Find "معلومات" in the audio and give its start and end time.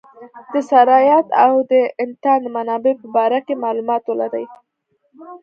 3.63-4.03